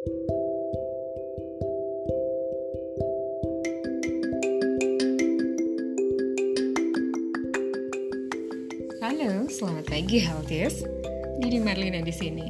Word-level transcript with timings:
Halo, 0.00 0.16
selamat 9.52 9.92
pagi 9.92 10.24
Healthies. 10.24 10.88
Didi 11.44 11.60
Marlina 11.60 12.00
di 12.00 12.16
sini. 12.16 12.48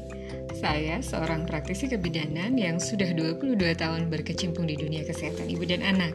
Saya 0.62 1.02
seorang 1.02 1.50
praktisi 1.50 1.90
kebidanan 1.90 2.54
yang 2.54 2.78
sudah 2.78 3.10
22 3.18 3.58
tahun 3.58 4.06
berkecimpung 4.06 4.70
di 4.70 4.78
dunia 4.78 5.02
kesehatan 5.02 5.50
ibu 5.50 5.66
dan 5.66 5.82
anak. 5.82 6.14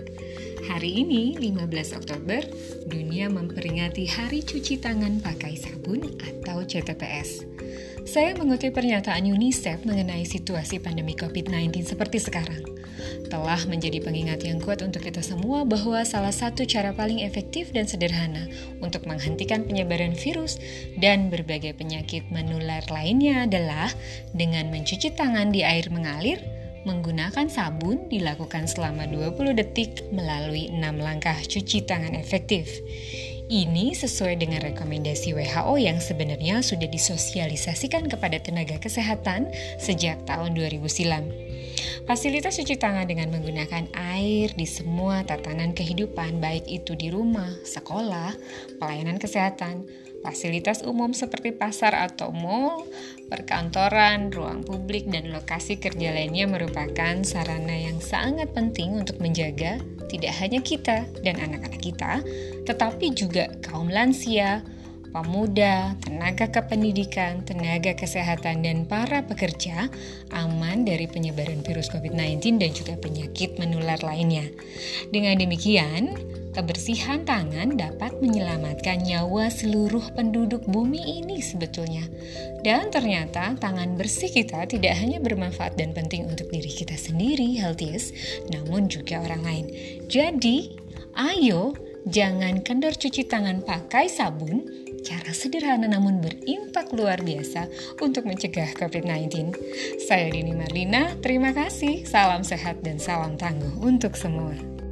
Hari 0.71 1.03
ini, 1.03 1.35
15 1.35 1.99
Oktober, 1.99 2.47
dunia 2.87 3.27
memperingati 3.27 4.07
Hari 4.07 4.39
Cuci 4.39 4.79
Tangan 4.79 5.19
Pakai 5.19 5.59
Sabun 5.59 6.15
atau 6.15 6.63
CTPS. 6.63 7.54
Saya 8.05 8.37
mengutip 8.37 8.77
pernyataan 8.77 9.25
UNICEF 9.25 9.81
mengenai 9.81 10.29
situasi 10.29 10.77
pandemi 10.77 11.17
COVID-19 11.17 11.89
seperti 11.89 12.21
sekarang. 12.21 12.61
Telah 13.33 13.65
menjadi 13.65 13.97
pengingat 13.97 14.45
yang 14.45 14.61
kuat 14.61 14.85
untuk 14.85 15.01
kita 15.01 15.25
semua 15.25 15.65
bahwa 15.65 16.05
salah 16.05 16.29
satu 16.29 16.69
cara 16.69 16.93
paling 16.93 17.25
efektif 17.25 17.73
dan 17.73 17.89
sederhana 17.89 18.45
untuk 18.77 19.09
menghentikan 19.09 19.65
penyebaran 19.65 20.13
virus 20.13 20.61
dan 21.01 21.33
berbagai 21.33 21.73
penyakit 21.81 22.29
menular 22.29 22.85
lainnya 22.93 23.49
adalah 23.49 23.89
dengan 24.37 24.69
mencuci 24.69 25.09
tangan 25.17 25.49
di 25.49 25.65
air 25.65 25.89
mengalir, 25.89 26.37
menggunakan 26.85 27.49
sabun 27.49 28.05
dilakukan 28.05 28.69
selama 28.69 29.09
20 29.09 29.57
detik 29.57 30.05
melalui 30.13 30.69
6 30.69 30.77
langkah 31.01 31.35
cuci 31.41 31.89
tangan 31.89 32.13
efektif. 32.13 32.69
Ini 33.45 33.93
sesuai 33.93 34.41
dengan 34.41 34.57
rekomendasi 34.57 35.37
WHO 35.37 35.77
yang 35.77 36.01
sebenarnya 36.01 36.65
sudah 36.65 36.89
disosialisasikan 36.89 38.09
kepada 38.09 38.41
tenaga 38.41 38.81
kesehatan 38.81 39.53
sejak 39.77 40.17
tahun 40.25 40.57
2000 40.57 40.81
silam. 40.89 41.29
Fasilitas 42.09 42.57
cuci 42.57 42.73
tangan 42.81 43.05
dengan 43.05 43.29
menggunakan 43.29 43.93
air 43.93 44.49
di 44.57 44.65
semua 44.65 45.21
tatanan 45.21 45.77
kehidupan, 45.77 46.41
baik 46.41 46.65
itu 46.65 46.97
di 46.97 47.13
rumah, 47.13 47.53
sekolah, 47.61 48.33
pelayanan 48.81 49.21
kesehatan, 49.21 49.85
fasilitas 50.25 50.81
umum 50.81 51.13
seperti 51.13 51.53
pasar 51.53 51.93
atau 51.93 52.33
mall, 52.33 52.89
perkantoran, 53.29 54.33
ruang 54.33 54.65
publik, 54.65 55.05
dan 55.05 55.29
lokasi 55.29 55.77
kerja 55.77 56.09
lainnya 56.17 56.49
merupakan 56.49 57.21
sarana 57.21 57.77
yang 57.77 58.01
sangat 58.01 58.49
penting 58.57 58.97
untuk 58.97 59.21
menjaga 59.21 59.77
tidak 60.09 60.33
hanya 60.41 60.59
kita 60.65 61.05
dan 61.21 61.37
anak-anak 61.37 61.81
kita, 61.81 62.13
tetapi 62.65 63.13
juga 63.13 63.53
kaum 63.61 63.89
lansia, 63.89 64.65
pemuda, 65.15 65.95
tenaga 66.03 66.51
kependidikan, 66.51 67.47
tenaga 67.47 67.95
kesehatan, 67.95 68.67
dan 68.67 68.83
para 68.83 69.23
pekerja 69.23 69.87
aman 70.35 70.83
dari 70.83 71.07
penyebaran 71.07 71.63
virus 71.63 71.87
COVID-19 71.87 72.59
dan 72.59 72.71
juga 72.75 72.93
penyakit 72.99 73.55
menular 73.55 73.95
lainnya. 74.03 74.43
Dengan 75.15 75.39
demikian, 75.39 76.19
kebersihan 76.55 77.27
tangan 77.27 77.75
dapat 77.75 78.15
menyelamatkan 78.23 79.03
nyawa 79.03 79.51
seluruh 79.51 80.15
penduduk 80.15 80.63
bumi 80.63 81.19
ini 81.19 81.43
sebetulnya. 81.43 82.07
Dan 82.63 82.87
ternyata 82.87 83.59
tangan 83.59 83.99
bersih 83.99 84.31
kita 84.31 84.63
tidak 84.63 84.95
hanya 84.95 85.19
bermanfaat 85.19 85.75
dan 85.75 85.91
penting 85.91 86.23
untuk 86.31 86.47
diri 86.47 86.71
kita 86.71 86.95
sendiri, 86.95 87.59
healthiest, 87.59 88.15
namun 88.55 88.87
juga 88.87 89.19
orang 89.19 89.43
lain. 89.43 89.65
Jadi, 90.07 90.79
ayo 91.19 91.75
jangan 92.07 92.63
kendor 92.63 92.95
cuci 92.95 93.27
tangan 93.27 93.59
pakai 93.59 94.07
sabun, 94.07 94.63
cara 95.03 95.35
sederhana 95.35 95.91
namun 95.91 96.23
berimpak 96.23 96.89
luar 96.95 97.19
biasa 97.19 97.67
untuk 97.99 98.23
mencegah 98.23 98.73
COVID-19. 98.79 99.53
Saya 100.01 100.31
Dini 100.31 100.55
Marlina, 100.55 101.13
terima 101.19 101.51
kasih, 101.51 102.07
salam 102.07 102.41
sehat 102.41 102.79
dan 102.81 102.97
salam 102.97 103.35
tangguh 103.35 103.75
untuk 103.83 104.15
semua. 104.17 104.84